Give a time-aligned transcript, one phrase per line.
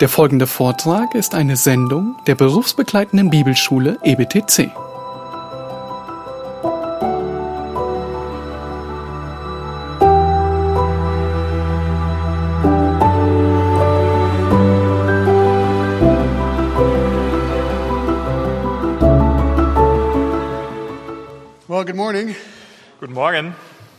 [0.00, 4.70] Der folgende Vortrag ist eine Sendung der berufsbegleitenden Bibelschule EBTC.
[21.68, 22.36] Well, good morning.
[23.00, 23.54] Guten Morgen.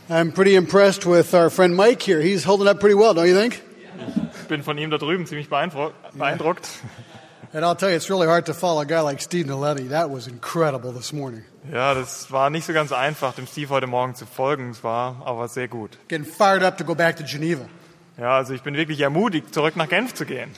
[0.08, 2.20] I'm pretty impressed with our friend Mike here.
[2.22, 3.67] He's holding up pretty well, don't you think?
[4.48, 5.94] Ich bin von ihm da drüben ziemlich beeindruckt.
[6.16, 6.66] beeindruckt.
[7.52, 9.90] And I'll tell you, it's really hard to follow a guy like Steve Nalletti.
[9.90, 11.44] That was incredible this morning.
[11.70, 14.70] Ja, das war nicht so ganz einfach, dem Steve heute Morgen zu folgen.
[14.70, 15.98] Es war aber sehr gut.
[16.08, 17.66] Getting fired up to go back to Geneva.
[18.16, 20.50] Ja, also ich bin wirklich ermutigt, zurück nach Genf zu gehen.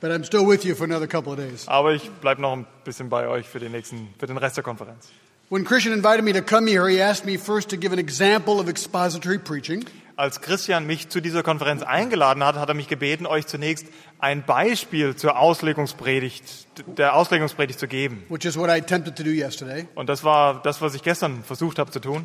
[0.00, 1.68] But I'm still with you for another couple of days.
[1.68, 4.64] Aber ich bleibe noch ein bisschen bei euch für den nächsten, für den Rest der
[4.64, 5.10] Konferenz.
[5.50, 8.54] When Christian invited me to come here, he asked me first to give an example
[8.54, 9.84] of expository preaching.
[10.18, 13.86] Als Christian mich zu dieser Konferenz eingeladen hat, hat er mich gebeten, euch zunächst
[14.18, 16.66] ein Beispiel zur Auslegungspredigt,
[16.98, 18.24] der Auslegungspredigt zu geben.
[18.28, 19.86] which is what I attempted to do yesterday.
[19.94, 22.24] Und das war das, was ich gestern versucht habe zu tun.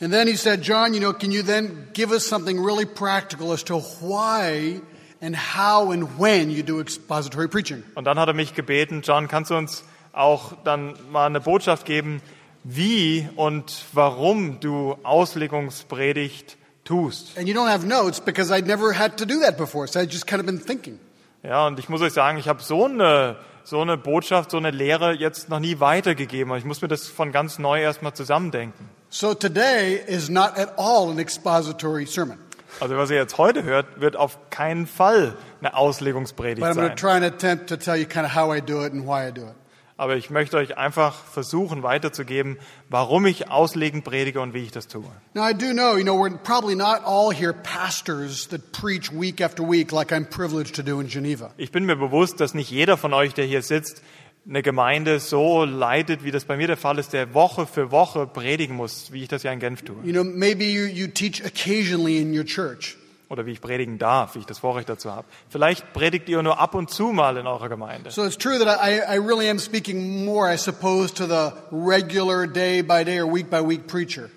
[0.00, 3.50] And then he said, John, you know, can you then give us something really practical
[3.50, 4.80] as to why
[5.20, 7.82] and how and when you do expository preaching?
[7.96, 9.82] Und dann hat er mich gebeten, John, kannst du uns
[10.12, 12.22] auch dann mal eine Botschaft geben,
[12.62, 17.36] wie und warum du Auslegungspredigt tust?
[17.38, 20.10] And you don't have notes because I'd never had to do that before, so I'd
[20.10, 20.98] just kind of been thinking.
[21.42, 24.70] Ja, und ich muss euch sagen, ich habe so eine, so eine Botschaft, so eine
[24.70, 26.54] Lehre jetzt noch nie weitergegeben.
[26.56, 28.88] Ich muss mir das von ganz neu erstmal zusammendenken.
[29.10, 32.38] So today is not at all an expository sermon,
[32.80, 36.96] Also was ihr jetzt heute hört, wird auf keinen Fall eine Auslegungspredigt but I'm going
[36.96, 36.96] to sein.
[36.96, 39.32] try and attempt to tell you kind of how I do it and why I
[39.32, 39.54] do it.
[40.02, 42.58] Aber ich möchte euch einfach versuchen weiterzugeben,
[42.88, 45.04] warum ich auslegend predige und wie ich das tue.
[45.32, 49.40] Now I do know, you know, we're probably not all here pastors that preach week
[49.40, 51.52] after week like I'm privileged to do in Geneva.
[51.56, 54.02] Ich bin mir bewusst, dass nicht jeder von euch, der hier sitzt,
[54.44, 58.26] eine Gemeinde so leitet, wie das bei mir der Fall ist, der Woche für Woche
[58.26, 59.94] predigen muss, wie ich das ja in Genf tue.
[60.02, 62.96] You know, maybe you, you teach occasionally in your church.
[63.32, 65.26] Oder wie ich predigen darf, wie ich das Vorrecht dazu habe.
[65.48, 68.10] Vielleicht predigt ihr nur ab und zu mal in eurer Gemeinde.
[68.10, 72.46] So it's true that I, I really am speaking more, I suppose, to the regular
[72.46, 74.28] day by day or week by week preacher.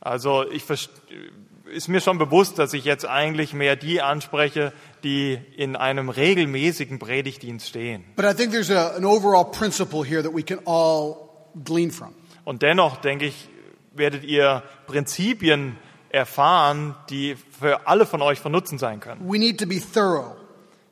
[0.00, 0.64] Also ich
[1.66, 4.72] ist mir schon bewusst, dass ich jetzt eigentlich mehr die anspreche,
[5.04, 8.02] die in einem regelmäßigen Predigtdienst stehen.
[8.16, 11.28] But I think there's a, an overall principle here that we can all
[11.64, 12.14] glean from.
[12.44, 13.50] Und dennoch, denke ich,
[13.94, 15.76] werdet ihr Prinzipien
[16.12, 19.20] erfahren, die für alle von euch von Nutzen sein können.
[19.28, 20.36] We need to be thorough,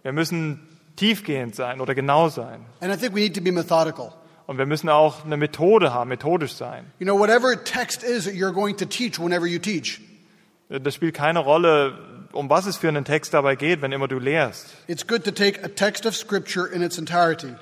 [0.03, 0.67] Wir müssen
[0.97, 2.65] tiefgehend sein oder genau sein.
[2.81, 4.13] and I think we need to be methodical.
[4.47, 6.91] Und wir müssen auch eine Methode haben, methodisch sein.
[6.99, 10.01] You know, whatever text is that you're going to teach whenever you teach,
[10.69, 11.99] Das spielt keine Rolle,
[12.33, 14.67] um was es für einen Text dabei geht, wenn immer du lehrst.
[14.89, 17.55] it's good to take a text of Scripture in its entirety.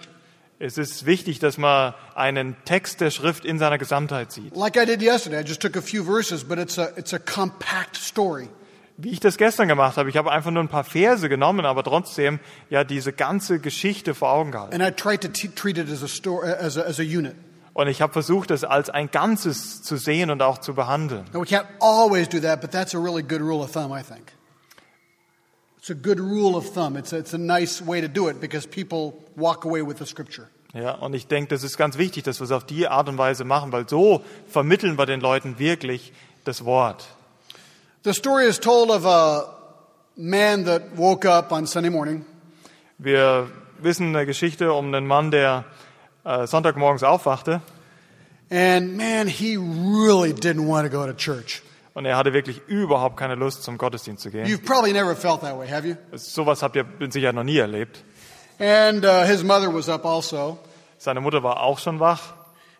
[0.60, 4.56] Es ist wichtig, dass man einen Text der Schrift in seiner Gesamtheit sieht.
[4.56, 7.18] Like I did yesterday, I just took a few verses, but it's a, it's a
[7.20, 8.48] compact story.
[8.96, 11.84] Wie ich das gestern gemacht habe, ich habe einfach nur ein paar Verse genommen, aber
[11.84, 14.74] trotzdem ja diese ganze Geschichte vor Augen gehalten.
[14.74, 17.36] And I tried to treat it as a, story, as a, as a unit.
[17.72, 21.24] Und ich habe versucht, es als ein Ganzes zu sehen und auch zu behandeln.
[21.32, 24.02] Now, we can't always do that, but that's a really good rule of thumb, I
[24.02, 24.32] think.
[25.88, 26.98] It's a good rule of thumb.
[26.98, 30.04] It's a, it's a nice way to do it because people walk away with the
[30.04, 30.48] scripture.
[30.74, 33.16] Ja, und ich denke, das ist ganz wichtig, dass wir es auf die Art und
[33.16, 36.12] Weise machen, weil so vermitteln wir den Leuten wirklich
[36.44, 37.06] das Wort.
[38.04, 39.46] The story is told of a
[40.14, 42.26] man that woke up on Sunday morning
[42.98, 45.64] Wir wissen eine Geschichte um einen Mann, der
[46.24, 47.62] äh, Sonntagmorgens aufwachte
[48.50, 51.62] and man, he really didn't want to go to church.
[51.98, 54.46] Und er hatte wirklich überhaupt keine Lust, zum Gottesdienst zu gehen.
[54.46, 55.96] You've probably never felt that way, have you?
[56.12, 58.04] Sowas habt ihr mit Sicherheit noch nie erlebt.
[58.60, 60.58] And uh, his mother was up also.
[60.96, 62.34] Seine Mutter war auch schon wach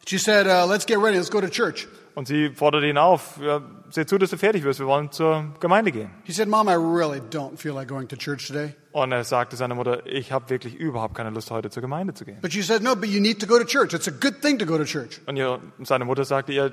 [0.06, 1.88] She said, uh, Let's get ready, let's go to church.
[2.14, 5.54] und sie forderte ihn auf, ja, seh zu, dass du fertig wirst, wir wollen zur
[5.60, 6.10] Gemeinde gehen.
[6.24, 8.74] He said, Mom, I really don't feel like going to church today.
[8.90, 12.24] Und er sagte seiner Mutter, ich habe wirklich überhaupt keine Lust, heute zur Gemeinde zu
[12.24, 12.38] gehen.
[12.40, 13.94] But she said, No, but you need to go to church.
[13.94, 15.20] It's a good thing to go to church.
[15.26, 16.72] Und ihr, seine Mutter sagte ihr,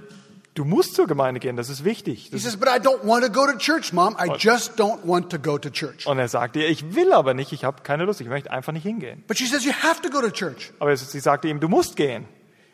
[0.55, 2.23] du musst zur Gemeinde gehen, das ist wichtig.
[2.25, 4.15] He Das says, But I don't want to go to church, Mom.
[4.19, 6.07] I just don't want to go to church.
[6.07, 8.73] und er sagte ihr, ich will aber nicht, ich habe keine Lust, ich möchte einfach
[8.73, 9.23] nicht hingehen.
[9.27, 10.71] But she says, You have to go to church.
[10.79, 12.25] Aber es- sie sagte ihm, du musst gehen.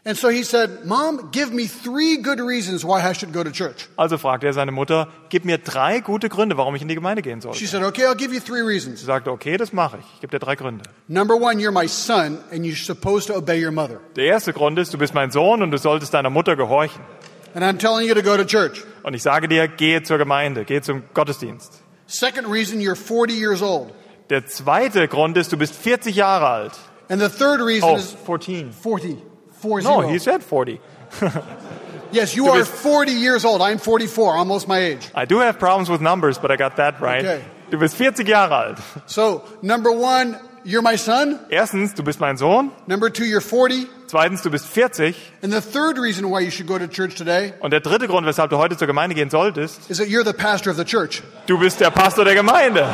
[0.03, 3.51] And so he said, Mom, give me three good reasons why I should go to
[3.51, 3.87] church.
[3.97, 7.21] Also fragte er seine Mutter, gib mir drei gute Gründe, warum ich in die Gemeinde
[7.21, 7.53] gehen soll.
[7.53, 9.01] She Sie said, Okay, I'll give you three reasons.
[9.05, 10.05] sagte, okay, das mache ich.
[10.15, 10.85] Ich gebe dir drei Gründe.
[11.07, 13.99] Number one, you're my son, and you're supposed to obey your mother.
[14.15, 16.99] Der erste Grund ist, du bist mein Sohn und du solltest deiner Mutter gehorchen.
[17.53, 18.83] And I'm telling you to go to church.
[19.03, 21.81] Und ich sage dir, gehe zur Gemeinde, gehe zum Gottesdienst.
[22.07, 23.93] Second reason, you're 40 years old.
[24.29, 26.73] Der zweite Grund ist, du bist 40 Jahre alt.
[27.09, 28.71] And the third reason Oh, is 14.
[28.71, 29.17] 40.
[29.61, 30.79] Four No, he said 40.
[32.11, 33.61] yes, you Du are 40 years old.
[33.61, 35.09] I'm 44, almost my age.
[35.13, 37.23] I do have problems with numbers, but I got that right.
[37.25, 37.41] Okay.
[37.69, 38.79] Du bist 40 Jahre alt.
[39.05, 41.39] So, number one, you're my son.
[41.49, 42.71] Erstens, du bist mein Sohn.
[42.87, 43.87] Number two, you're 40.
[44.07, 45.15] Zweitens, du bist 40.
[45.41, 48.25] And the third reason why you should go to church today Und der dritte Grund,
[48.27, 51.21] weshalb du heute zur Gemeinde gehen solltest, is that you're the pastor of the church.
[51.47, 52.87] du bist der Pastor der Gemeinde.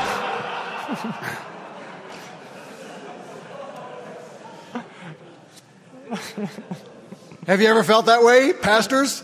[7.47, 9.23] Have you ever felt that way, pastors?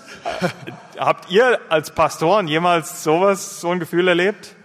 [0.98, 4.56] Habt ihr als Pastoren jemals sowas, so ein Gefühl erlebt?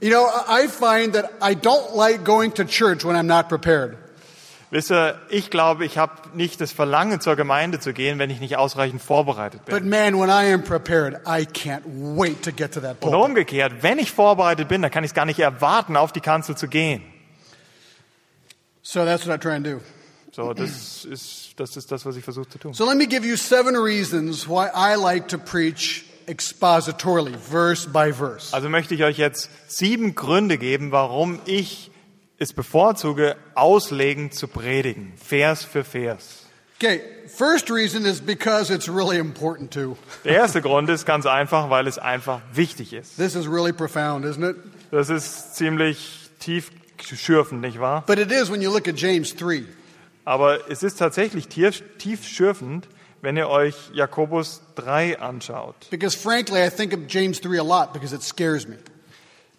[0.00, 3.96] You know, I find that I don't like going to church when I'm not prepared.
[4.70, 8.38] Wisst ihr, ich glaube, ich habe nicht das Verlangen, zur Gemeinde zu gehen, wenn ich
[8.38, 9.74] nicht ausreichend vorbereitet bin.
[9.74, 13.30] But man, when I am prepared, I can't wait to get to that Und pulpit.
[13.30, 16.54] umgekehrt, wenn ich vorbereitet bin, dann kann ich es gar nicht erwarten, auf die Kanzel
[16.54, 17.02] zu gehen.
[18.82, 19.80] So that's what I try and do.
[20.32, 22.74] So, das ist das, ist das was ich versuche zu tun.
[22.74, 28.12] So let me give you seven reasons why I like to preach expositorily, verse by
[28.12, 28.54] verse.
[28.54, 31.90] Also möchte ich euch jetzt sieben Gründe geben, warum ich
[32.38, 36.44] es bevorzuge, auslegend zu predigen, Vers für Vers.
[36.80, 39.96] Okay, first reason is because it's really important to.
[40.24, 43.16] Der erste Grund ist ganz einfach, weil es einfach wichtig ist.
[43.16, 44.56] This is really profound, isn't it?
[44.92, 46.70] Das ist ziemlich tief
[47.02, 48.04] schürfend, nicht wahr?
[48.06, 49.64] But it is when you look at James 3.
[50.24, 52.86] Aber es ist tatsächlich tief, tief schürfend,
[53.22, 55.74] wenn ihr euch Jakobus 3 anschaut.
[55.90, 58.76] Because frankly, I think of James 3 a lot because it scares me.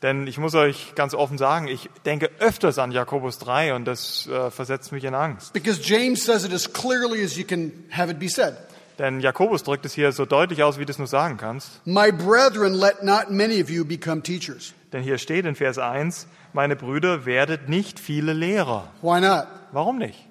[0.02, 4.28] Denn ich muss euch ganz offen sagen, ich denke öfters an Jakobus 3 und das
[4.28, 5.52] äh, versetzt mich in Angst.
[5.52, 8.56] Because James says it as clearly as you can have it be said.
[8.98, 11.86] Denn Jakobus drückt es hier so deutlich aus, wie du es nur sagen kannst.
[11.86, 14.74] My brethren, let not many of you become teachers.
[14.92, 18.90] Denn hier steht in Vers 1, meine Brüder, werdet nicht viele Lehrer.
[19.02, 19.48] Why not?
[19.72, 20.29] Warum nicht?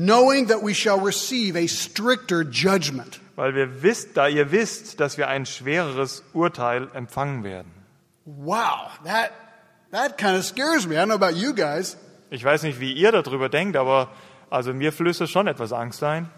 [0.00, 3.20] Knowing that we shall receive a stricter judgment.
[3.36, 7.70] Weil wir wisst, da ihr wisst, dass wir ein schwereres Urteil empfangen werden.
[8.24, 9.32] Wow, that,
[9.90, 10.96] that kind of scares me.
[10.96, 11.98] I don't know about you guys.
[12.30, 14.08] Ich weiß nicht, wie ihr darüber denkt, aber
[14.48, 16.30] also mir flößt es schon etwas Angst ein.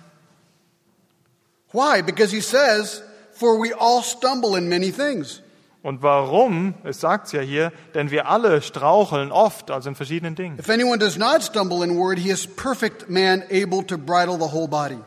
[1.72, 2.02] Why?
[2.02, 5.40] Because he says, For we all stumble in many things.
[5.82, 6.74] Und warum?
[6.84, 10.58] Es sagt's ja hier, denn wir alle straucheln oft, also in verschiedenen Dingen.
[10.58, 14.52] If anyone does not stumble in word, he is perfect man, able to bridle the
[14.52, 14.98] whole body.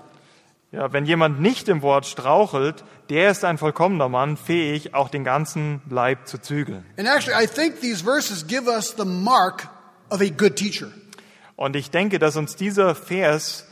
[0.73, 5.23] Ja, wenn jemand nicht im Wort strauchelt, der ist ein vollkommener Mann, fähig, auch den
[5.23, 6.85] ganzen Leib zu zügeln.
[6.97, 9.69] And actually, I think these verses give us the mark
[10.09, 10.87] of a good teacher.
[11.55, 13.65] Und ich denke, dass uns dieser Vers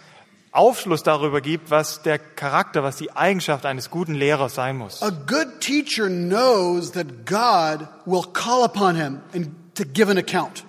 [0.54, 5.02] Aufschluss darüber gibt, was der Charakter, was die Eigenschaft eines guten Lehrers sein muss.
[5.02, 10.64] A good teacher knows that God will call upon him and to give an account.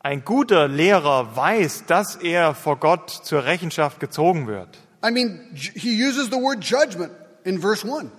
[0.00, 4.68] Ein guter Lehrer weiß, dass er vor Gott zur Rechenschaft gezogen wird.
[5.02, 7.10] I mean, he uses the word judgment
[7.44, 8.10] in verse 1.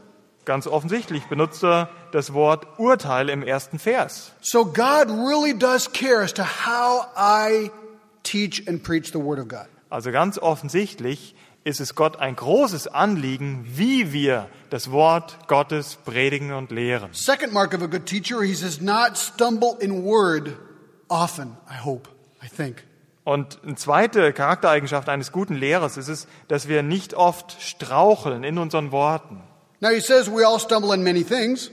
[0.46, 4.32] Ganz offensichtlich benutzt er das Wort Urteil im ersten Vers.
[4.42, 7.70] So God really does care as to how I
[8.24, 9.68] teach and preach the word of God.
[9.90, 16.54] Also ganz offensichtlich ist es Gott ein großes Anliegen, wie wir das Wort Gottes predigen
[16.54, 17.10] und lehren.
[17.14, 20.56] Second mark of a good teacher, he says not stumble in word
[21.08, 22.10] often, I hope,
[22.44, 22.84] I think.
[23.24, 28.60] Und eine zweite Charaktereigenschaft eines guten Lehrers ist es, dass wir nicht oft straucheln in
[28.60, 29.42] unseren Worten.
[29.82, 31.72] Now he says we all stumble in many things,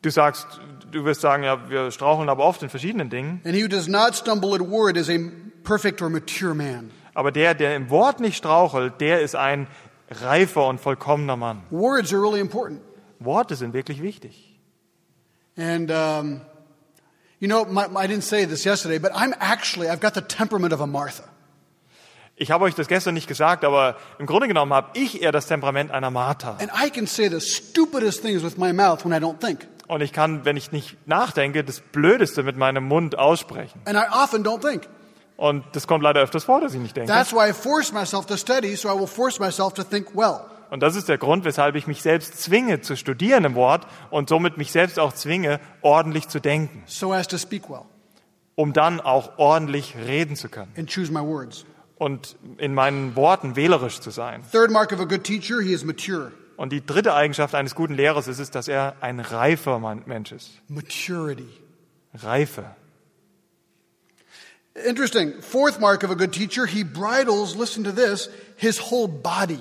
[0.00, 0.46] Du sagst,
[0.90, 3.40] du wirst sagen, ja, wir straucheln aber oft in verschiedenen Dingen.
[3.44, 5.18] and he who does not stumble in word is a
[5.64, 6.90] perfect or mature man.
[7.14, 9.66] Aber der, der im Wort nicht strauchelt, der ist ein
[10.10, 11.62] reifer und vollkommener Mann.
[11.70, 12.80] Words are really important.
[13.18, 14.58] Worte sind wirklich wichtig.
[15.56, 16.40] And, um,
[17.38, 20.72] you know, my, I didn't say this yesterday, but I'm actually, I've got the temperament
[20.72, 21.24] of a Martha.
[22.34, 25.46] Ich habe euch das gestern nicht gesagt, aber im Grunde genommen habe ich eher das
[25.46, 26.56] Temperament einer Martha.
[26.60, 29.68] And I can say the stupidest things with my mouth when I don't think.
[29.86, 33.82] Und ich kann, wenn ich nicht nachdenke, das Blödeste mit meinem Mund aussprechen.
[33.84, 34.88] And I often don't think.
[35.36, 37.12] Und das kommt leider öfters vor, dass ich nicht denke.
[37.12, 40.40] That's why I force myself to study, so I will force myself to think well.
[40.70, 44.28] Und das ist der Grund, weshalb ich mich selbst zwinge zu studieren im Wort und
[44.30, 47.82] somit mich selbst auch zwinge, ordentlich zu denken, so as to speak well
[48.54, 51.64] um dann auch ordentlich reden zu können and choose my words.
[51.96, 54.42] und in meinen Worten wählerisch zu sein.
[54.50, 56.32] Third mark of a good teacher, he is mature.
[56.56, 60.50] Und die dritte Eigenschaft eines guten Lehrers ist es, dass er ein reifer Mensch ist.
[60.68, 61.48] Maturity.
[62.14, 62.64] Reife.
[64.74, 65.34] Interesting.
[65.42, 69.60] Fourth mark of a good teacher, he bridles, listen to this, his whole body.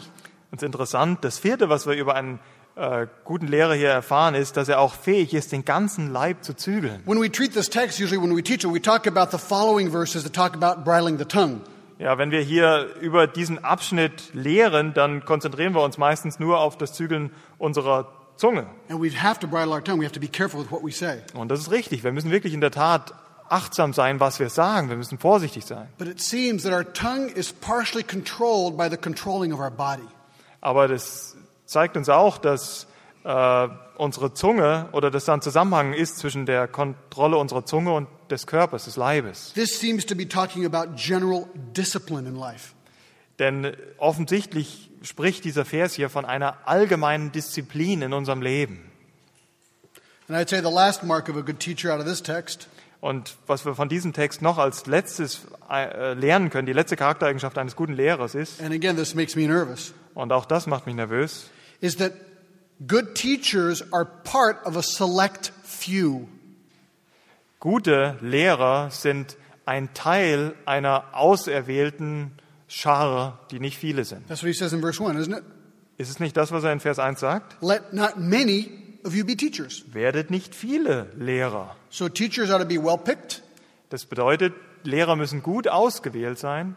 [0.52, 2.40] Und interessant, das vierte, was wir über einen
[2.76, 6.56] äh, guten Lehrer hier erfahren, ist, dass er auch fähig ist, den ganzen Leib zu
[6.56, 7.02] zügeln.
[7.06, 9.92] When we treat this text, usually when we teach it, we talk about the following
[9.92, 11.62] verses that talk about bridling the tongue.
[12.00, 16.78] Ja, wenn wir hier über diesen Abschnitt lehren, dann konzentrieren wir uns meistens nur auf
[16.78, 18.66] das Zügeln unserer Zunge.
[18.90, 20.00] And we have to bridle our tongue.
[20.00, 21.20] We have to be careful with what we say.
[21.36, 22.04] Und das ist richtig.
[22.04, 23.14] Wir müssen wirklich in der Tat
[23.52, 24.90] achtsam sein, was wir sagen.
[24.90, 25.88] Wir müssen vorsichtig sein.
[25.98, 30.08] But it seems that our tongue is partially controlled by the controlling of our body.
[30.62, 32.88] Aber das zeigt uns auch, dass
[33.24, 33.68] äh,
[33.98, 38.48] unsere Zunge oder dass da ein Zusammenhang ist zwischen der Kontrolle unserer Zunge und des
[38.48, 39.54] Körpers, des Leibes.
[39.54, 42.74] This seems to be talking about general discipline in life.
[43.40, 48.92] Denn offensichtlich spricht dieser Vers hier von einer allgemeinen Disziplin in unserem Leben.
[50.28, 52.70] And I'd say the last mark of a good teacher out of this text
[53.02, 57.58] Und was wir von diesem Text noch als letztes äh, lernen können, die letzte Charaktereigenschaft
[57.58, 60.96] eines guten Lehrers ist, and again, this makes me nervous, und auch das macht mich
[60.96, 62.14] nervös, is that
[62.88, 66.28] good teachers are part of a select few.
[67.60, 72.32] gute Lehrer sind ein Teil einer auserwählten
[72.68, 74.28] Schar, die nicht viele sind.
[74.28, 75.44] That's what he says in verse 1, isn't it?
[75.98, 77.62] Ist es nicht das, was er in Vers 1 sagt?
[77.62, 78.70] Let not many
[79.06, 79.84] of you be teachers.
[79.94, 81.76] Werdet nicht viele Lehrer.
[81.90, 83.42] So teachers ought to be well picked,
[83.90, 84.54] Das bedeutet,
[84.84, 86.76] Lehrer müssen gut ausgewählt sein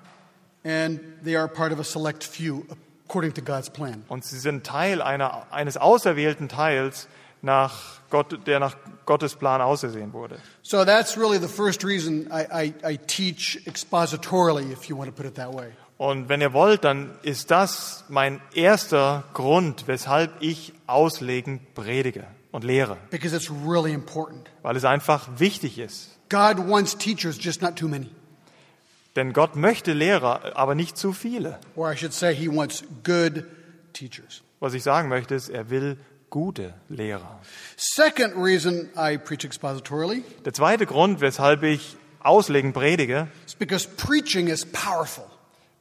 [0.64, 2.64] and they are part of a select few
[3.06, 4.02] according to God's plan.
[4.08, 7.06] und sie sind Teil einer, eines auserwählten Teils,
[7.42, 10.38] nach Gott, der nach Gottes Plan ausersehen wurde.
[10.62, 15.12] So that's really the first reason I, I, I teach expositorily, if you want to
[15.14, 15.72] put it that way.
[15.96, 22.64] Und wenn ihr wollt, dann ist das mein erster Grund, weshalb ich auslegend predige und
[22.64, 24.50] lehre, Because it's really important.
[24.62, 26.10] weil es einfach wichtig ist.
[26.30, 28.10] God wants teachers, just not too many.
[29.14, 31.60] Denn Gott möchte Lehrer, aber nicht zu viele.
[31.76, 33.44] Or I should say, He wants good
[33.92, 34.42] teachers.
[34.58, 35.96] Was ich sagen möchte, ist, er will
[36.30, 37.38] gute Lehrer.
[37.76, 44.48] Second reason I preach expositorily Der zweite Grund, weshalb ich auslegend predige, is because preaching
[44.48, 45.24] is powerful.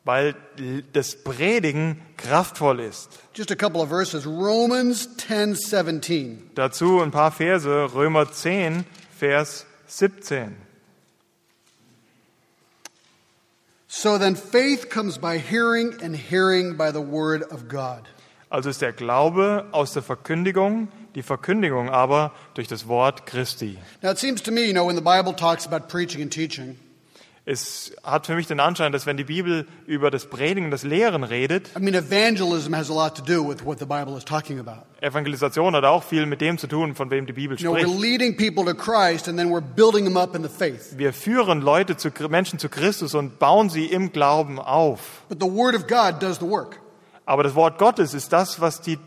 [0.04, 0.36] Weil
[0.92, 3.20] das Predigen kraftvoll ist.
[3.34, 4.26] Just a couple of verses.
[4.26, 6.52] Romans 10 17.
[6.56, 8.86] Dazu ein paar Verse, Römer 10,
[9.18, 10.56] Vers 17.
[13.88, 18.10] So then faith comes by hearing, and hearing by the word of God.
[18.50, 23.78] Also ist der Glaube aus der Verkündigung, die Verkündigung aber durch das Wort Christi.
[24.02, 26.78] Now it seems to me, you know, when the Bible talks about preaching and teaching,
[27.46, 31.26] Es hat für mich den Anschein, dass wenn die Bibel über das Predigen, das Lehren
[31.26, 34.60] redet, I mean, evangelism has a lot to do with what the Bible is talking
[34.60, 34.86] about.
[35.02, 37.82] Evangelisation hat auch viel mit dem zu tun, von wem die Bibel You know, we're
[37.82, 38.02] spricht.
[38.02, 40.98] leading people to Christ, and then we're building them up in the faith.
[40.98, 45.24] Wir führen Leute zu Menschen zu Christus und bauen sie im Glauben auf.
[45.28, 46.80] But the word of God does the work.
[47.26, 48.98] Aber das Wort Gottes ist das, was, die,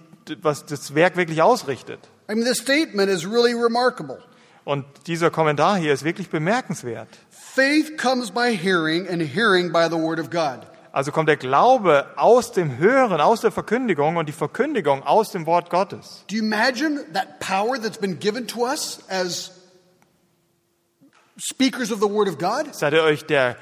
[0.43, 2.01] was das Werk wirklich ausrichtet.
[2.31, 4.19] I mean, this statement is really remarkable.
[4.67, 7.09] Und dieser Kommentar hier ist wirklich bemerkenswert.
[7.57, 10.67] Faith comes by hearing, and hearing by the word of God.
[10.93, 15.47] Also kommt der Glaube aus dem Hören, aus der Verkündigung und die Verkündigung aus dem
[15.47, 16.23] Wort Gottes.
[16.29, 19.53] Do you imagine that power that's been given to us as
[21.39, 22.75] speakers of the word of God?
[22.75, 23.57] Seid ihr euch der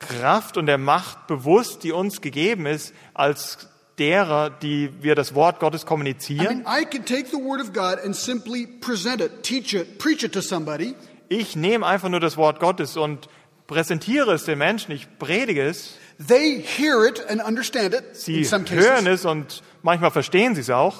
[0.00, 3.68] Kraft und der Macht bewusst, die uns gegeben ist, als
[3.98, 6.64] derer, die wir das Wort Gottes I kommunizieren?
[6.64, 10.24] mean, I can take the word of God and simply present it, teach it, preach
[10.24, 10.96] it to somebody,
[11.28, 13.28] Ich nehme einfach nur das Wort Gottes und
[13.66, 15.94] präsentiere es den Menschen, ich predige es,
[16.26, 19.20] They hear it and understand it in sie some hören cases.
[19.20, 20.96] es und manchmal verstehen sie es auch.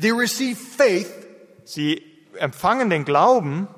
[0.00, 1.08] They receive faith,
[1.64, 2.02] Sie
[2.38, 3.68] empfangen den Glauben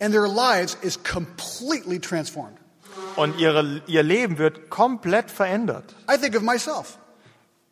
[0.00, 2.58] and their lives is completely transformed.
[3.14, 5.94] und ihre, ihr Leben wird komplett verändert.
[6.12, 6.98] I think of myself.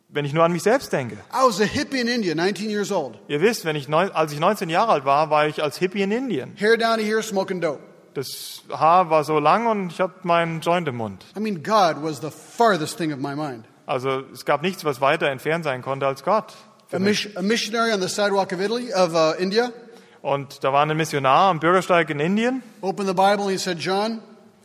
[0.09, 1.15] Wenn ich nur an mich selbst denke.
[1.33, 3.17] I was a hippie in India, 19 years old.
[3.27, 6.01] Ihr wisst, wenn ich neun, als ich 19 Jahre alt war, war ich als Hippie
[6.03, 6.53] in Indien.
[6.59, 7.79] Hair down here, smoking dope.
[8.13, 11.25] Das Haar war so lang und ich hatte meinen Joint im Mund.
[11.35, 13.65] I mean, God was the farthest thing of my mind.
[13.87, 16.53] Also es gab nichts, was weiter entfernt sein konnte als Gott.
[16.93, 19.71] A, mis- a missionary on the sidewalk of Italy, of uh, India,
[20.21, 23.77] Und da war ein Missionar am Bürgersteig in Indien opened the Bible and he said,
[23.79, 24.21] John,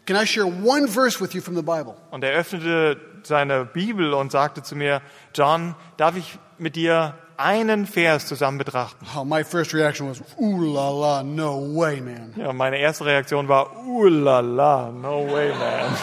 [0.07, 1.97] can I share one verse with you from the Bible?
[2.13, 5.03] und er öffnete seine Bibel und sagte zu mir,
[5.35, 9.07] John, darf ich mit dir einen Vers zusammen betrachten?
[9.17, 12.35] Oh, my first reaction was, ooh la la, no way, man.
[12.37, 15.97] Ja, meine erste Reaktion war, uh la la, no way, man.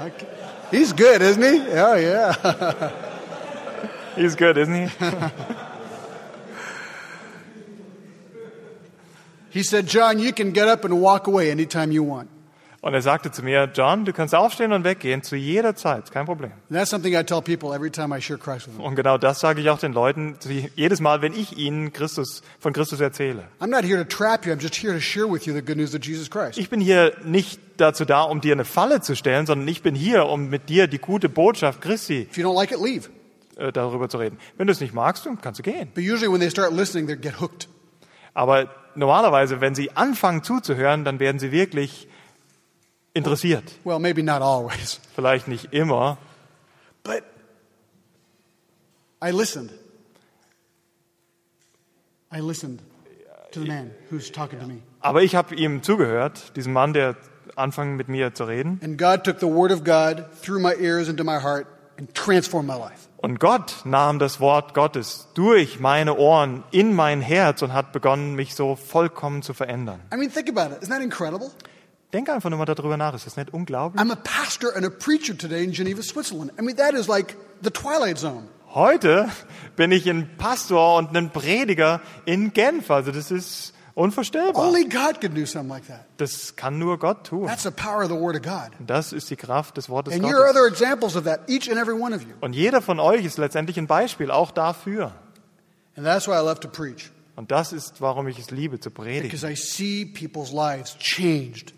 [0.70, 1.62] He's good, isn't he?
[1.78, 2.34] Oh, yeah.
[4.14, 4.88] He's good, isn't he?
[9.56, 12.28] He said, John, you can get up and walk away anytime you want.
[12.82, 16.26] Und er sagte zu mir, John, du kannst aufstehen und weggehen zu jeder Zeit, kein
[16.26, 16.52] Problem.
[18.78, 20.36] Und genau das sage ich auch den Leuten
[20.76, 23.44] jedes Mal, wenn ich ihnen Christus, von Christus erzähle.
[26.56, 29.94] Ich bin hier nicht dazu da, um dir eine Falle zu stellen, sondern ich bin
[29.94, 33.08] hier, um mit dir die gute Botschaft Christi If you don't like it, leave.
[33.56, 34.38] äh, darüber zu reden.
[34.56, 35.90] Wenn du es nicht magst, dann kannst du gehen.
[35.94, 37.68] But usually when they start listening, they get hooked.
[38.34, 42.08] Aber normalerweise, wenn sie anfangen zuzuhören, dann werden sie wirklich
[43.16, 43.64] interessiert.
[43.84, 45.00] Well, maybe not always.
[45.14, 46.18] Vielleicht nicht immer,
[47.02, 47.22] But
[49.22, 49.70] I listened.
[52.32, 52.80] I listened
[53.52, 54.82] to the man who's talking to me.
[55.00, 57.16] aber ich habe ihm zugehört, diesem Mann, der
[57.54, 58.80] anfing mit mir zu reden.
[58.82, 61.66] And God took the word of God through my ears into my heart
[61.98, 63.08] and transformed my life.
[63.18, 68.34] Und Gott nahm das Wort Gottes durch meine Ohren in mein Herz und hat begonnen,
[68.34, 70.00] mich so vollkommen zu verändern.
[70.12, 70.82] I mean, think about it.
[70.82, 71.50] Isn't that incredible?
[72.12, 73.14] Denk einfach nur mal darüber nach.
[73.14, 74.00] Ist das nicht unglaublich?
[74.00, 76.52] I'm a pastor and a preacher today in Geneva, Switzerland.
[76.58, 78.44] I mean, that is like the twilight zone.
[78.74, 79.28] Heute
[79.76, 82.90] bin ich ein Pastor und ein Prediger in Genf.
[82.90, 84.66] Also das ist unvorstellbar.
[84.68, 86.04] Only God could do something like that.
[86.18, 87.46] Das kann nur Gott tun.
[87.46, 88.70] That's the power of the Word of God.
[88.86, 90.80] Das ist die Kraft des Wortes And you're other Gottes.
[90.80, 92.34] examples of that, each and every one of you.
[92.40, 95.12] Und jeder von euch ist letztendlich ein Beispiel auch dafür.
[95.96, 98.90] And that's why I love to preach, Und das ist, warum ich es liebe zu
[98.90, 99.30] predigen.
[99.30, 101.72] because I see people's lives changed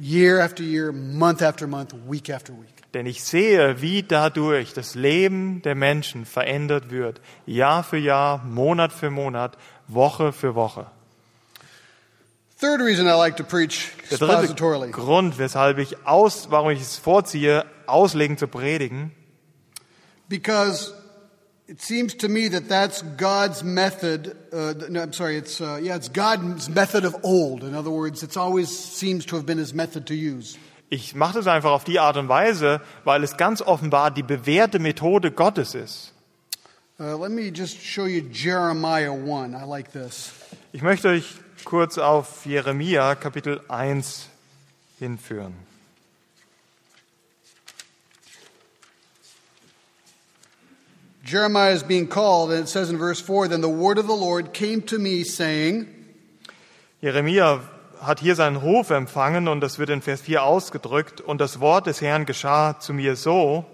[0.00, 2.80] year after year, month after month, week after week.
[2.94, 7.20] Denn ich sehe, wie dadurch das Leben der Menschen verändert wird.
[7.46, 10.86] Jahr für Jahr, Monat für Monat, Woche für Woche.
[12.60, 14.54] Third reason I like to preach Der dritte
[14.90, 19.12] Grund, weshalb ich aus, warum ich es vorziehe, auslegen zu predigen,
[20.28, 20.92] because
[21.70, 24.36] it seems to me that that's God's method.
[24.52, 27.62] Uh, no, I'm sorry, it's uh, yeah, it's God's method of old.
[27.62, 30.58] In other words, it's always seems to have been His method to use.
[30.92, 34.80] ich mache das einfach auf die Art und Weise, weil es ganz offenbar die bewährte
[34.80, 36.12] Methode Gottes ist.
[36.98, 39.54] Uh, let me just show you Jeremiah one.
[39.54, 40.32] I like this.
[40.72, 44.26] Ich möchte euch kurz auf Jeremia Kapitel 1
[44.98, 45.69] hinführen.
[51.22, 54.16] Jeremiah is being called, and it says in verse 4 Then the word of the
[54.16, 55.86] Lord came to me, saying,
[57.02, 57.60] Jeremia
[58.00, 61.20] hat hier seinen Ruf empfangen und das wird in Vers 4 ausgedrückt.
[61.20, 63.64] Und das Wort des Herrn geschah zu mir so,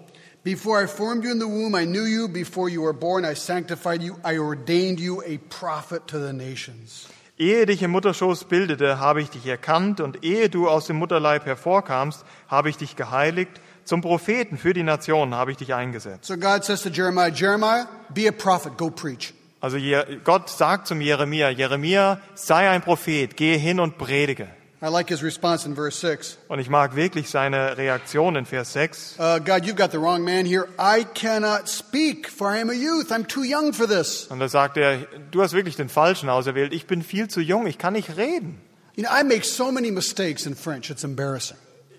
[0.43, 2.27] Before I formed you in the womb, I knew you.
[2.27, 4.15] Before you were born, I sanctified you.
[4.23, 7.07] I ordained you a prophet to the nations.
[7.37, 11.45] ehe dich im Mutterschoß bildete, habe ich dich erkannt und ehe du aus dem Mutterleib
[11.45, 13.61] hervorkamst, habe ich dich geheiligt.
[13.87, 16.25] Zum Propheten für die Nationen habe ich dich eingesetzt.
[16.25, 19.33] So God says to Jeremiah, Jeremiah, be a prophet, go preach.
[19.61, 19.77] Also
[20.25, 24.49] Gott sagt zum Jeremia, Jeremia, sei ein Prophet, gehe hin und predige.
[24.81, 26.37] I like his response in verse 6.
[26.49, 29.15] Und ich mag wirklich seine Reaktion in Vers 6.
[29.17, 30.67] Uh, God, you've got the wrong man here.
[30.77, 33.09] I cannot speak, for I am a youth.
[33.09, 34.27] I'm too young for this.
[34.27, 34.97] Und da sagt er,
[35.31, 36.73] du hast wirklich den Falschen auserwählt.
[36.73, 38.59] Ich bin viel zu jung, ich kann nicht reden.
[38.95, 41.57] You know, I make so many mistakes in French, it's embarrassing.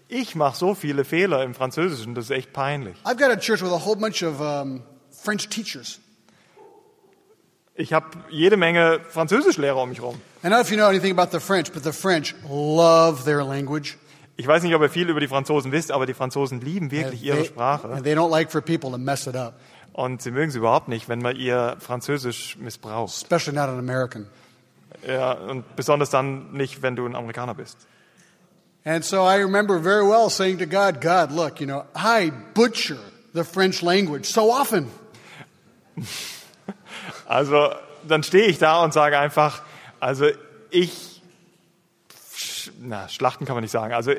[0.09, 2.97] Ich mache so viele Fehler im Französischen, das ist echt peinlich.
[3.05, 6.01] I've got a church with a whole bunch of um, French teachers.
[7.75, 10.16] Ich habe jede Menge Französischlehrer um mich rum.
[10.42, 13.44] I don't know if you know anything about the French, but the French love their
[13.44, 13.97] language.
[14.37, 17.23] Ich weiß nicht, ob ihr viel über die Franzosen wisst, aber die Franzosen lieben wirklich
[17.23, 17.88] ihre They- Sprache.
[17.88, 19.55] and they don't like for people to mess it up,
[19.92, 23.14] Und sie mögen es überhaupt nicht, wenn man ihr Französisch missbraucht.
[23.14, 24.27] especially not an American.
[25.07, 27.87] Ja, und besonders dann nicht, wenn du ein Amerikaner bist.
[28.85, 32.99] And so I remember very well saying to God, God, look, you know, I butcher
[33.35, 34.91] the French language so often.
[37.27, 37.71] Also
[38.07, 39.61] dann stehe ich da und sage einfach,
[40.01, 40.27] also
[40.71, 41.21] ich,
[42.81, 44.12] na, schlachten kann man nicht sagen, also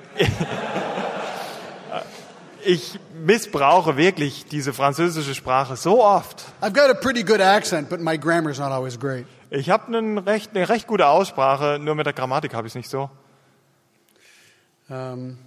[2.63, 6.45] ich missbrauche wirklich diese französische Sprache so oft.
[6.61, 9.25] I've got a pretty good accent, but my grammar's not always great.
[9.49, 9.91] Ich habe
[10.27, 13.09] recht, eine recht gute Aussprache, nur mit der Grammatik habe ich es nicht so.
[14.89, 15.37] Um,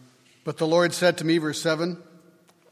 [0.44, 1.96] but the Lord said to me, verse 7,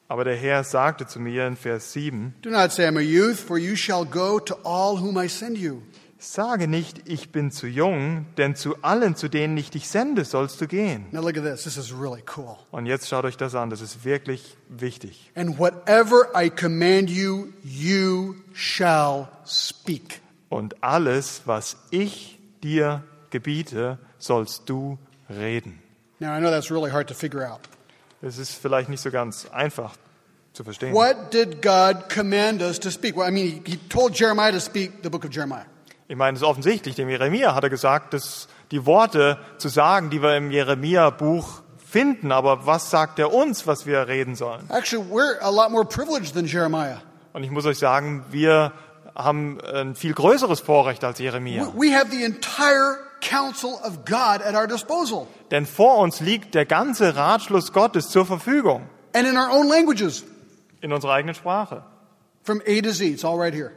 [0.09, 3.39] Aber der Herr sagte zu mir in Vers 7, Do not say I'm a youth,
[3.39, 5.83] for you shall go to all whom I send you.
[6.21, 10.61] sage nicht, ich bin zu jung, denn zu allen, zu denen ich dich sende, sollst
[10.61, 11.07] du gehen.
[11.13, 11.65] Now look at this.
[11.65, 12.57] This is really cool.
[12.71, 15.31] Und jetzt schaut euch das an, das ist wirklich wichtig.
[15.35, 20.21] And whatever I command you, you shall speak.
[20.49, 25.81] Und alles, was ich dir gebiete, sollst du reden.
[26.21, 27.61] Now I know that's really hard to figure out.
[28.23, 29.95] Es ist vielleicht nicht so ganz einfach
[30.53, 30.93] zu verstehen.
[30.93, 33.17] What did God command us to speak?
[33.17, 35.65] Well, I mean, he, told Jeremiah to speak the book of Jeremiah.
[36.09, 40.11] Ich meine, es ist offensichtlich, dem Jeremia hat er gesagt, dass die Worte zu sagen,
[40.11, 44.69] die wir im Jeremia-Buch finden, aber was sagt er uns, was wir reden sollen?
[44.71, 47.01] Actually, we're a lot more privileged than Jeremiah.
[47.33, 48.73] Und ich muss euch sagen, wir
[49.15, 51.73] haben ein viel größeres Vorrecht als Jeremia.
[51.77, 56.67] We have the entire counsel of God at our disposal Denn vor uns liegt der
[56.67, 60.25] ganze Ratschluss Gottes zur Verfügung and in our own languages
[60.81, 61.83] in unserer eigenen Sprache.
[62.43, 63.13] from A to Z.
[63.13, 63.73] It's all right here.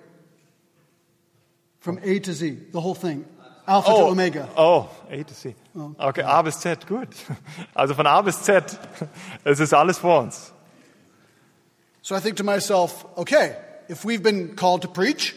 [1.80, 3.26] From A to Z, the whole thing.
[3.68, 4.12] Alpha to oh.
[4.12, 4.50] Omega.
[4.58, 5.56] Oh, A to C.
[5.76, 5.96] Oh.
[6.00, 7.08] Okay, A bis Z, gut.
[7.76, 8.78] Also von A bis Z,
[9.46, 10.52] es ist alles vor uns.
[12.02, 13.56] So I think to myself, okay,
[13.88, 15.36] if we've been called to preach,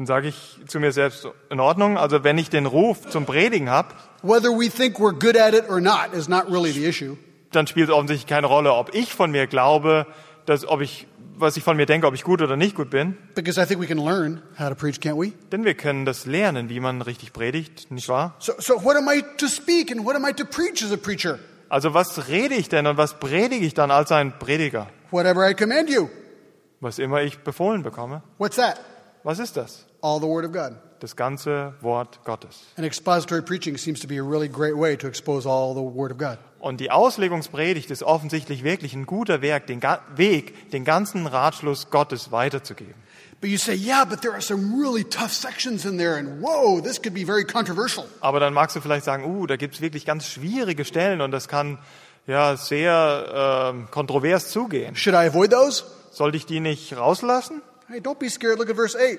[0.00, 3.68] Dann sage ich zu mir selbst, in Ordnung, also wenn ich den Ruf zum Predigen
[3.68, 3.90] habe,
[4.22, 7.18] whether we think we're good at it or not is not really the issue.
[7.52, 10.06] dann spielt es offensichtlich keine Rolle, ob ich von mir glaube,
[10.46, 13.18] dass, ob ich, was ich von mir denke, ob ich gut oder nicht gut bin.
[13.34, 15.34] Because I think we can learn how to preach, can't we?
[15.52, 18.36] Denn wir können das lernen, wie man richtig predigt, nicht wahr?
[18.38, 20.96] So, so what am I to speak and what am I to preach as a
[20.96, 21.38] preacher?
[21.68, 24.86] Also was rede ich denn und was predige ich dann als ein Prediger?
[25.10, 26.08] Whatever I command you.
[26.80, 28.22] Was immer ich befohlen bekomme.
[28.38, 28.80] What's that?
[29.24, 29.84] Was ist das?
[30.02, 30.76] All the Word of God.
[31.00, 32.60] Das ganze Wort Gottes.
[32.76, 36.12] And expository preaching seems to be a really great way to expose all the Word
[36.12, 36.38] of God.
[36.58, 41.88] Und die Auslegungspredigt ist offensichtlich wirklich ein guter Weg, den, Ga- Weg, den ganzen Ratschluss
[41.90, 42.94] Gottes weiterzugeben.
[43.40, 46.82] But you say, yeah, but there are some really tough sections in there, and whoa,
[46.82, 48.04] this could be very controversial.
[48.20, 51.48] Aber dann magst du vielleicht sagen, uh, da gibt's wirklich ganz schwierige Stellen und das
[51.48, 51.78] kann
[52.26, 54.94] ja sehr ähm, kontrovers zugehen.
[54.94, 55.84] Should I avoid those?
[56.10, 57.62] Sollte ich die nicht rauslassen?
[57.88, 58.58] Hey, don't be scared.
[58.58, 59.18] Look at verse 8.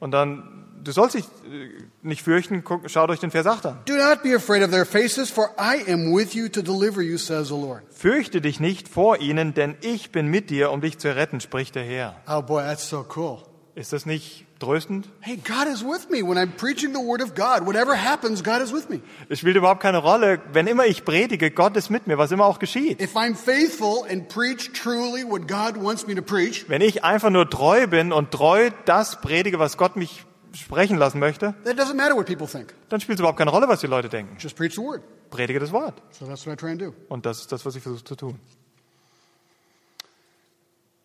[0.00, 1.68] Und dann, du sollst dich äh,
[2.02, 3.78] nicht fürchten, schaut euch den Vers 8 an.
[3.84, 7.18] Do not be afraid of their faces, for I am with you to deliver you,
[7.18, 7.82] says the Lord.
[7.90, 11.74] Fürchte dich nicht vor ihnen, denn ich bin mit dir, um dich zu retten, spricht
[11.74, 12.16] der Herr.
[12.26, 13.38] Oh boy, that's so cool.
[13.74, 15.08] Ist das nicht tröstend?
[15.20, 17.66] Hey, God is with me when I'm preaching the Word of God.
[17.66, 19.00] Whatever happens, God is with me.
[19.28, 20.40] Es spielt überhaupt keine Rolle.
[20.52, 23.00] Wenn immer ich predige, Gott ist mit mir, was immer auch geschieht.
[23.00, 27.30] If I'm faithful and preach truly what God wants me to preach, Wenn ich einfach
[27.30, 31.94] nur treu bin und treu das predige, was Gott mich sprechen lassen möchte, that doesn't
[31.94, 32.74] matter what people think.
[32.88, 34.36] dann spielt es überhaupt keine Rolle, was die Leute denken.
[34.38, 35.02] Just preach the Word.
[35.30, 36.02] Predige das Wort.
[36.10, 36.92] So that's what I try and do.
[37.08, 38.38] Und das ist das, was ich versuche zu tun.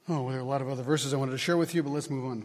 [0.08, 1.82] Oh, well, there are a lot of other verses I wanted to share with you,
[1.84, 2.44] but let's move on.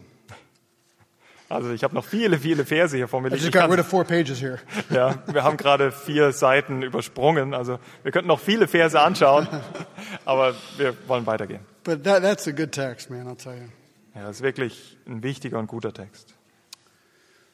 [1.51, 3.51] Also ich habe noch viele, viele Verse hier vor mir liegen.
[4.89, 7.53] Ja, wir haben gerade vier Seiten übersprungen.
[7.53, 9.47] Also wir könnten noch viele Verse anschauen,
[10.25, 11.59] aber wir wollen weitergehen.
[11.83, 13.67] But that, that's a good text, man, I'll tell you.
[14.15, 16.33] Ja, das ist wirklich ein wichtiger und guter Text.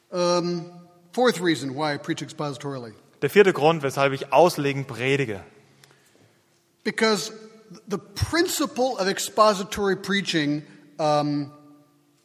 [0.10, 0.66] Um,
[1.12, 2.94] fourth reason why I preach expositorily.
[3.22, 5.44] Der vierte Grund, weshalb ich auslegen predige.
[6.84, 7.34] Because
[7.88, 10.64] the principle of expository preaching
[11.00, 11.52] um,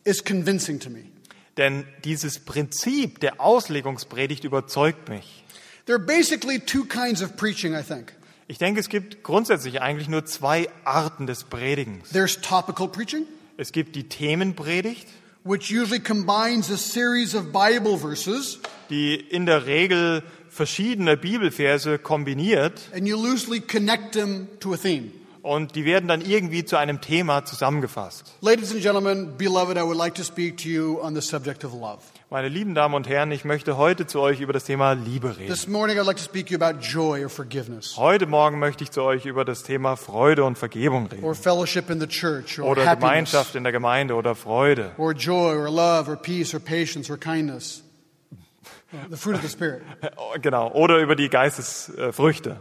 [0.05, 1.12] is convincing to me.
[1.57, 5.45] Denn dieses Prinzip der Auslegungspredigt überzeugt mich.
[5.87, 8.12] There are basically two kinds of preaching, I think.
[8.49, 12.11] Ich denke, es gibt grundsätzlich eigentlich nur zwei Arten des Predigens.
[12.11, 15.07] There's topical preaching, Es gibt die Themenpredigt,
[15.45, 18.61] which usually combines a series of Bible verses,
[18.91, 25.12] die in der Regel verschiedene Bibelverse kombiniert and you loosely connect them to a theme.
[25.43, 28.33] Und die werden dann irgendwie zu einem Thema zusammengefasst.
[28.41, 31.73] Ladies and gentlemen, beloved, I would like to speak to you on the subject of
[31.73, 31.99] love.
[32.31, 35.49] Meine lieben Damen und Herren, ich möchte heute zu euch über das Thema Liebe reden.
[35.53, 38.85] This morning, I'd like to speak to you about joy or forgiveness, Heute Morgen möchte
[38.85, 41.25] ich zu euch über das Thema Freude und Vergebung reden.
[41.25, 44.93] or fellowship in the church, or Oder happiness, Gemeinschaft in der Gemeinde oder Freude.
[44.97, 47.83] or joy, or love, or peace, or patience, or kindness.
[49.11, 49.83] The fruit of the Spirit.
[50.41, 50.71] Genau.
[50.73, 52.61] Oder über die Geistesfrüchte.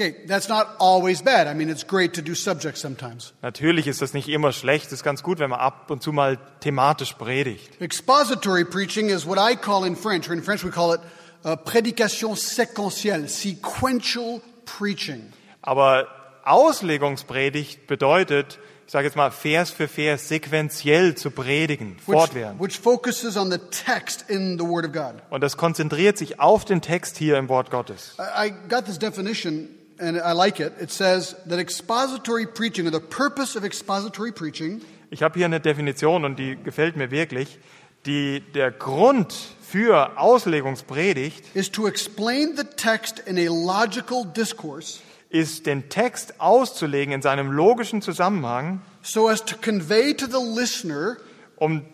[0.00, 1.46] Okay, that's not always bad.
[1.46, 3.34] I mean, it's great to do subjects sometimes.
[3.42, 4.86] Natürlich ist das nicht immer schlecht.
[4.86, 7.78] Es ist ganz gut, wenn man ab und zu mal thematisch predigt.
[7.82, 11.00] Expository preaching is what I call in French, or in French we call it
[11.44, 15.34] uh, prédication séquentielle, sequential preaching.
[15.60, 16.06] Aber
[16.44, 22.58] Auslegungspredigt bedeutet, ich sage jetzt mal, Vers für Vers sequenziell zu predigen, Which, fortwährend.
[22.58, 25.22] which focuses on the text in the Word of God.
[25.28, 28.16] Und das konzentriert sich auf den Text hier im Wort Gottes.
[28.18, 29.68] I got this definition
[30.00, 30.72] and I like it.
[30.80, 34.80] It says that expository preaching, or the purpose of expository preaching,
[35.12, 37.58] Ich habe hier eine Definition und die gefällt mir wirklich.
[38.06, 45.66] Die, der Grund für Auslegungspredigt is to explain the text in a logical discourse ist,
[45.66, 51.16] den Text auszulegen in seinem logischen Zusammenhang, so as to convey to the listener,
[51.56, 51.84] um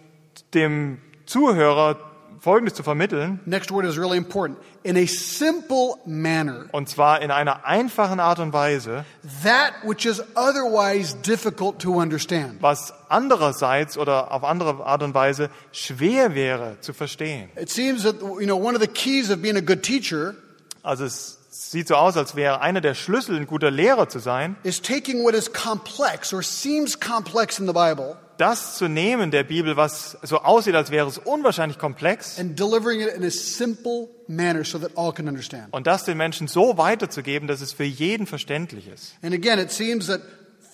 [0.54, 1.98] dem Zuhörer
[2.40, 7.30] Folgendes zu vermitteln, next word is really important, in a simple manner, und zwar in
[7.30, 9.04] einer einfachen Art und Weise,
[9.42, 12.60] that which is otherwise difficult to understand.
[12.60, 17.48] was andererseits oder auf andere Art und Weise schwer wäre zu verstehen.
[17.56, 20.34] It seems that, you know, one of the keys of being a good teacher
[20.82, 24.56] Also es sieht so aus, als wäre einer der Schlüssel, ein guter Lehrer zu sein,
[24.62, 29.44] is taking what is complex or seems complex in the Bible das zu nehmen der
[29.44, 34.08] Bibel, was so aussieht, als wäre es unwahrscheinlich komplex, and delivering it in a simple
[34.28, 35.72] manner so that all can understand.
[35.72, 39.14] und das den Menschen so weiterzugeben, dass es für jeden verständlich ist.
[39.22, 40.20] And again, it seems that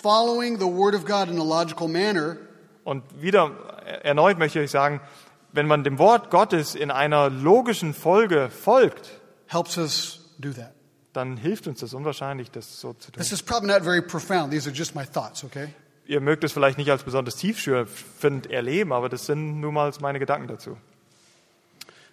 [0.02, 2.36] following the Word of God in a logical manner
[2.84, 3.50] Und wieder
[4.02, 5.00] erneut möchte ich sagen,
[5.52, 9.10] wenn man dem Wort Gottes in einer logischen Folge folgt,
[9.46, 10.72] helps us do that.
[11.12, 13.22] dann hilft uns das unwahrscheinlich, das so zu tun.
[13.22, 14.50] This is probably not very profound.
[14.50, 15.68] These are just my thoughts, okay?
[16.06, 20.18] Ihr mögt es vielleicht nicht als besonders tiefschürfend erleben, aber das sind nun mal meine
[20.18, 20.76] Gedanken dazu.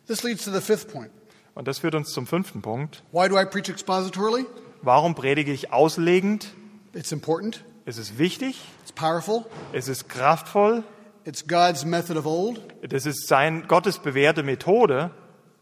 [0.08, 1.12] This leads to the fifth point.
[1.56, 3.04] Und das führt uns zum fünften Punkt.
[3.12, 4.46] Why do I preach expositorily?
[4.82, 6.48] Warum predige ich auslegend?
[6.94, 10.84] It's important, Es ist wichtig, it's powerful, es ist kraftvoll,
[11.26, 12.62] it's God's method of old.
[12.88, 15.12] das ist sein Gottes bewährte Methode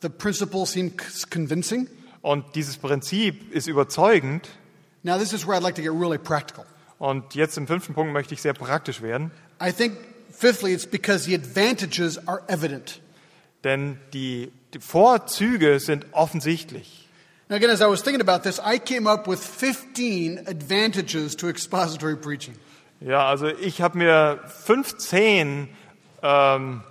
[0.02, 1.88] The principle seems convincing.
[2.22, 4.48] und dieses Prinzip ist überzeugend.
[5.04, 6.66] Now, this is where I'd like to get really practical.
[7.00, 9.32] Und jetzt im fünften Punkt möchte ich sehr praktisch werden,
[9.62, 9.98] I think,
[10.32, 13.02] fifthly, it's because the advantages are evident.
[13.64, 17.08] denn die, die Vorzüge sind offensichtlich.
[17.50, 21.48] Now, again, as I was thinking about this, I came up with 15 advantages to
[21.48, 22.56] expository preaching.
[23.00, 25.70] Ja, also ich habe mir 15
[26.24, 26.84] ähm,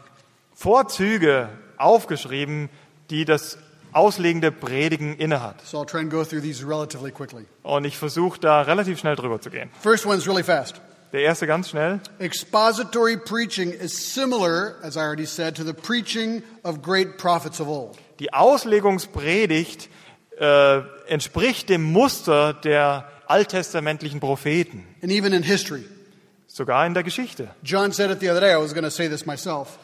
[0.54, 2.70] Vorzüge aufgeschrieben,
[3.10, 3.58] die das
[3.92, 5.60] auslegende Predigen innehat.
[5.64, 7.46] So I'll try and go through these relatively quickly.
[7.62, 9.70] Und ich versuche da relativ schnell drüber zu gehen.
[9.82, 10.80] First one's really fast.
[11.12, 12.00] Der erste ganz schnell.
[12.18, 17.68] Expository preaching is similar, as I already said, to the preaching of great prophets of
[17.68, 17.96] old.
[18.18, 19.88] Die Auslegungspredigt
[20.38, 25.84] äh, entspricht dem Muster der alttestamentlichen Propheten, And even in history.
[26.46, 27.48] sogar in der Geschichte.
[27.62, 28.52] John said it the other day.
[28.52, 29.78] I was going to say this myself.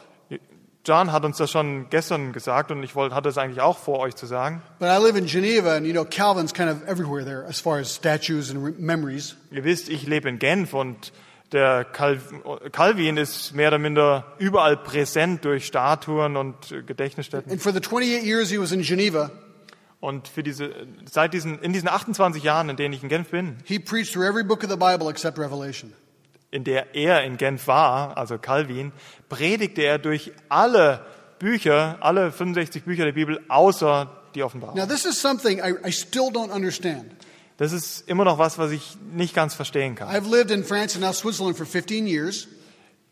[0.85, 4.01] John hat uns das schon gestern gesagt und ich wollte, hatte es eigentlich auch vor,
[4.01, 4.63] euch zu sagen.
[4.81, 7.79] But I live in Geneva, and you know, Calvin's kind of everywhere there as far
[7.79, 9.37] as statues and memories.
[9.53, 11.13] Ihr wisst, ich lebe in Genf und
[11.53, 12.19] der Cal
[12.73, 17.53] Calvin ist mehr oder minder überall präsent durch Statuen und Gedächtnisstätten.
[17.53, 19.31] And for the 28 years he was in Geneva,
[20.01, 20.71] Und für diese,
[21.09, 24.27] seit diesen, in diesen 28 Jahren, in denen ich in Genf bin, he preached through
[24.27, 25.93] every book of the Bible except Revelation.
[26.53, 28.93] In der er in Genf war, also Calvin,
[29.29, 31.05] predigte er durch alle
[31.41, 34.77] Bücher, alle 65 Bücher der Bibel, außer die Offenbarung.
[34.77, 37.07] Now, this is something I, I still don't understand.
[37.57, 40.09] Das ist immer noch was, was ich nicht ganz verstehen kann.
[40.09, 42.49] I've lived in France and now Switzerland for 15 years.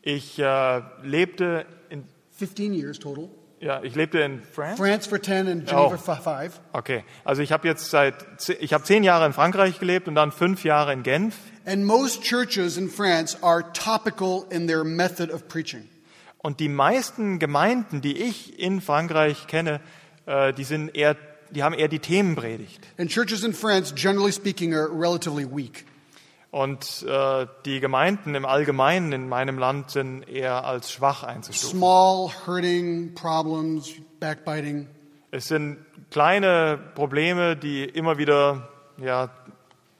[0.02, 2.04] Ich äh, lebte in,
[2.38, 3.28] 15 years total.
[3.60, 4.76] ja, ich lebte in France.
[4.78, 5.96] France for 10 and Geneva Oh.
[5.96, 6.58] for 5.
[6.72, 8.14] Okay, also ich habe jetzt seit,
[8.60, 11.36] ich habe zehn Jahre in Frankreich gelebt und dann fünf Jahre in Genf.
[11.66, 15.88] And most churches in France are topical in their method of preaching.
[16.38, 19.80] Und die meisten Gemeinden, die ich in Frankreich kenne,
[20.24, 21.16] äh, die sind eher,
[21.50, 22.80] die haben eher die Themenpredigt.
[22.98, 25.84] And churches in France, generally speaking, are relatively weak.
[26.50, 31.78] Und äh, die Gemeinden im Allgemeinen in meinem Land sind eher als schwach einzustufen.
[31.78, 34.88] Small, hurting problems, backbiting.
[35.30, 35.78] Es sind
[36.10, 39.30] kleine Probleme, die immer wieder ja,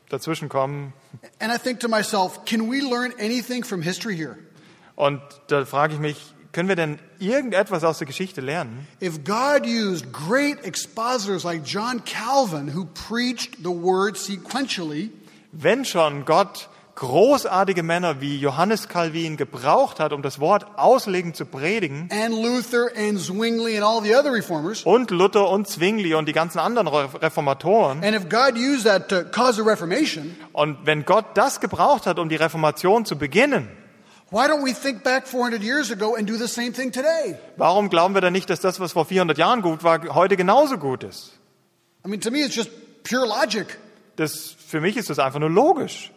[0.09, 0.93] dazwischenkommen.
[1.41, 4.39] And I think to myself, can we learn anything from history here?
[4.97, 6.17] Und da frage ich mich,
[6.53, 8.87] können wir denn irgendetwas aus der Geschichte lernen?
[9.01, 15.11] If God used great expositors like John Calvin, who preached the word sequentially,
[15.53, 16.69] Wenn schon Gott
[17.01, 22.89] großartige Männer wie Johannes Calvin gebraucht hat, um das Wort auslegend zu predigen, and Luther
[22.95, 26.87] and Zwingli and all the other reformers, und Luther und Zwingli und die ganzen anderen
[26.89, 31.59] Re- Reformatoren, and if God used that to cause a reformation, und wenn Gott das
[31.61, 33.69] gebraucht hat, um die Reformation zu beginnen,
[34.31, 37.35] why don't we think back 400 years ago and do the same thing today?
[37.57, 40.77] warum glauben wir dann nicht, dass das, was vor 400 Jahren gut war, heute genauso
[40.77, 41.33] gut ist?
[42.05, 42.71] I mean, to me, it's just
[43.05, 43.79] pure logic.
[44.17, 46.13] Das, für mich ist das einfach nur logisch.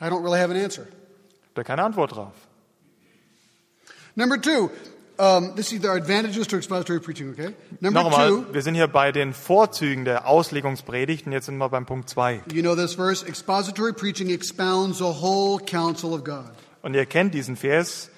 [0.00, 0.86] I don't really have an answer.
[1.54, 2.32] Da keine Antwort drauf.
[4.16, 4.70] Number two,
[5.18, 7.54] um, this is the advantages to expository preaching, okay?
[7.80, 11.58] Number Noch einmal, two, wir sind hier bei den Vorzügen der Auslegungspredigt und jetzt sind
[11.58, 12.42] wir beim Punkt 2.
[12.52, 16.50] you know this verse, expository preaching expounds the whole counsel of God.
[16.82, 18.10] Und ihr kennt diesen Vers.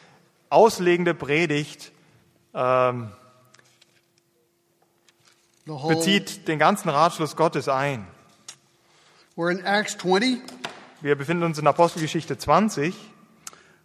[0.50, 1.90] Auslegende Predigt
[2.54, 3.10] ähm,
[5.66, 8.06] The whole, bezieht den ganzen Ratschluss Gottes ein.
[9.36, 10.42] we're in Acts 20,
[11.02, 12.94] Wir befinden uns in Apostelgeschichte 20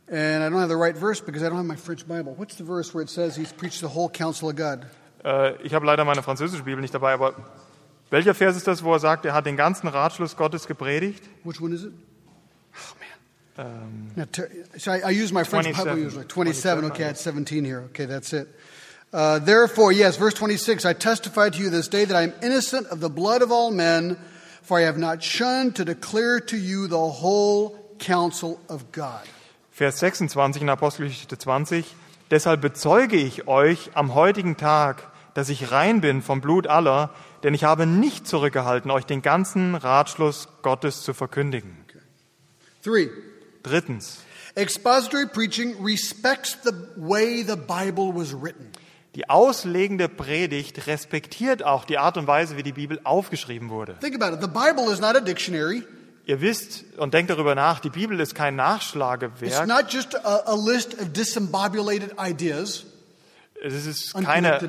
[0.10, 2.36] and I don't have the right verse because I don't have my French Bible.
[2.38, 4.86] What's the verse where it says he's preached the whole counsel of God?
[5.26, 7.34] Äh, ich habe leider meine französische Bibel nicht dabei, aber
[8.12, 11.24] welcher Vers ist das, wo er sagt, er hat den ganzen Ratschluss Gottes gepredigt?
[11.44, 11.94] Which one is it?
[13.58, 14.12] Oh, man.
[14.16, 15.86] Now, ter- so I, I use my French 27.
[15.86, 16.28] Bible usually.
[16.28, 17.84] 27, 27, okay, I had 17 here.
[17.90, 18.48] Okay, that's it.
[19.12, 22.86] Uh, therefore, yes, verse 26, I testify to you this day that I am innocent
[22.88, 24.18] of the blood of all men,
[24.68, 29.22] for I have not shunned to declare to you the whole counsel of God.
[29.72, 31.86] Vers 26 in Apostelgeschichte 20.
[32.32, 37.12] Deshalb bezeuge ich euch am heutigen Tag, dass ich rein bin vom Blut aller,
[37.44, 41.86] denn ich habe nicht zurückgehalten, euch den ganzen Ratschluss Gottes zu verkündigen.
[42.84, 43.10] Three,
[43.64, 44.20] Drittens.
[44.56, 48.72] expository preaching respects the way the Bible was written.
[49.18, 53.98] Die auslegende Predigt respektiert auch die Art und Weise, wie die Bibel aufgeschrieben wurde.
[54.00, 54.42] Think about it.
[54.44, 55.82] The Bible is not a dictionary.
[56.28, 59.66] Ihr wisst und denkt darüber nach, die Bibel ist kein It's Nachschlagewerk.
[59.66, 62.86] not just a, a list of disembobulated ideas.
[63.60, 64.60] Es ist keine.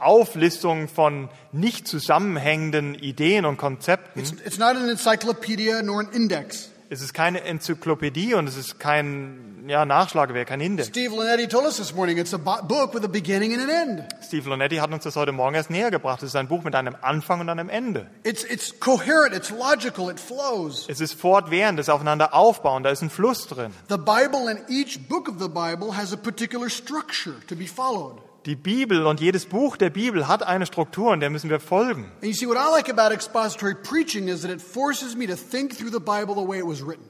[0.00, 4.18] Auflistung von nicht zusammenhängenden Ideen und Konzepten.
[4.18, 6.71] It's, it's not an encyclopedia nor an index.
[6.92, 10.90] Es ist keine Enzyklopädie und es ist kein ja, Nachschlagewerk, kein Index.
[10.90, 13.70] Steve Linetti told us this morning it's a bo- book with a beginning and an
[13.70, 14.04] end.
[14.22, 16.22] Steve Lonetti hat uns das heute Morgen erst näher gebracht.
[16.22, 18.10] Es ist ein Buch mit einem Anfang und einem Ende.
[18.24, 20.84] It's, it's coherent, it's logical, it flows.
[20.86, 23.72] Es ist fortwährend, es ist aufeinander aufbauend, da ist ein Fluss drin.
[23.88, 28.20] The Bible and each book of the Bible has a particular structure to be followed.
[28.44, 32.10] Die Bibel und jedes Buch der Bibel hat eine Struktur und der müssen wir folgen.
[32.20, 35.36] And you see, what I like about expository preaching is that it forces me to
[35.36, 37.04] think through the Bible the way it was written.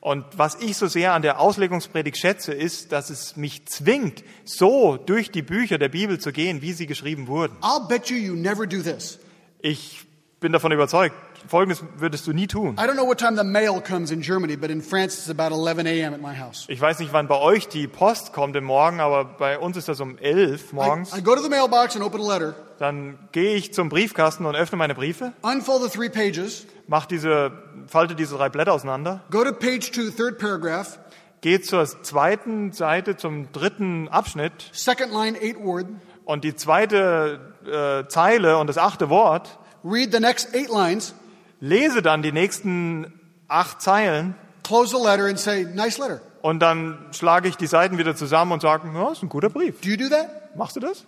[0.00, 4.96] Und was ich so sehr an der Auslegungspredigt schätze, ist, dass es mich zwingt, so
[4.96, 7.56] durch die Bücher der Bibel zu gehen, wie sie geschrieben wurden.
[7.60, 9.18] I'll bet you you never do this.
[9.60, 10.06] Ich
[10.40, 11.14] bin davon überzeugt,
[11.46, 12.74] Folgendes würdest du nie tun.
[12.74, 15.54] I don't know what time the mail comes in Germany, but in France it's about
[15.54, 16.14] 11 a.m.
[16.14, 16.64] at my house.
[16.68, 19.88] Ich weiß nicht, wann bei euch die Post kommt im Morgen, aber bei uns ist
[19.88, 21.16] das um elf I, morgens.
[21.16, 24.54] I go to the mailbox and open a letter, Dann gehe ich zum Briefkasten und
[24.54, 27.52] öffne meine Briefe, unfold the three pages, mach diese,
[27.86, 30.98] falte diese drei Blätter auseinander, go to page two, third paragraph,
[31.40, 35.86] gehe zur zweiten Seite, zum dritten Abschnitt second line, eight word,
[36.24, 41.14] und die zweite äh, Zeile und das achte Wort, read the next eight lines,
[41.60, 43.12] lese dann die nächsten
[43.48, 46.20] acht Zeilen close the letter and say, nice letter.
[46.42, 49.80] und dann schlage ich die Seiten wieder zusammen und sage, ja, ist ein guter Brief.
[49.80, 50.56] Do you do that?
[50.56, 51.04] Machst du das?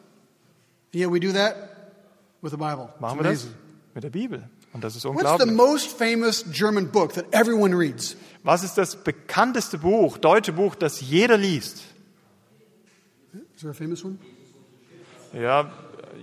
[0.95, 1.55] Yeah, we do that
[2.41, 2.89] with the Bible.
[2.99, 3.47] Machen wir das
[3.95, 4.49] mit der Bibel.
[4.73, 5.57] Und das ist What's the unglaublich.
[5.57, 8.17] most famous German book that everyone reads?
[8.45, 11.83] Was ist das bekannteste Buch, deutsche Buch, das jeder liest?
[13.33, 14.19] Is there a famous one?
[15.33, 15.71] Ja,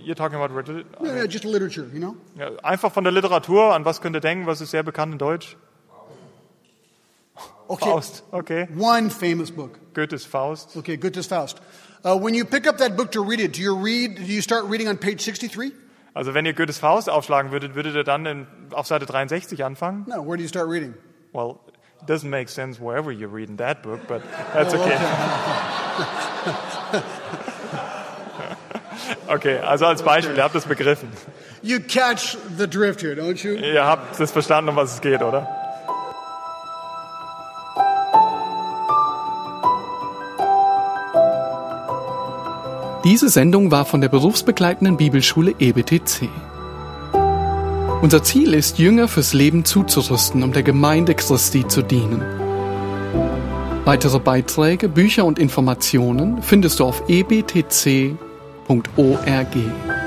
[0.04, 2.16] you're talking about relig- Yeah, yeah, just literature, you know?
[2.36, 3.74] ja, einfach von der Literatur.
[3.74, 4.46] An was könnt ihr denken?
[4.46, 5.56] Was ist sehr bekannt in Deutsch?
[7.68, 7.84] Okay.
[7.90, 8.22] Faust.
[8.32, 8.66] Okay.
[8.78, 9.78] One famous book.
[9.94, 10.76] Goethes Faust.
[10.76, 11.60] Okay, Goethe's Faust.
[12.04, 14.16] Uh, when you pick up that book to read it, do you read?
[14.16, 15.72] Do you start reading on page sixty-three?
[16.14, 20.04] Also wenn ihr Goethes Faust aufschlagen würdet, würdet ihr dann in, auf Seite 63 anfangen?
[20.08, 20.24] No.
[20.26, 20.94] Where do you start reading?
[21.32, 21.60] Well,
[22.00, 24.22] it doesn't make sense wherever you're reading that book, but
[24.54, 24.94] that's okay.
[24.94, 24.98] Okay,
[29.28, 31.08] also als Beispiel, ihr habt es begriffen.
[31.62, 33.54] You catch the drift here, don't you?
[33.54, 35.46] Ihr habt es verstanden, um was es geht, oder?
[43.04, 46.28] Diese Sendung war von der berufsbegleitenden Bibelschule EBTC.
[48.02, 52.22] Unser Ziel ist, Jünger fürs Leben zuzurüsten, um der Gemeinde Christi zu dienen.
[53.84, 57.02] Weitere Beiträge, Bücher und Informationen findest du auf
[58.68, 59.97] ebtc.org.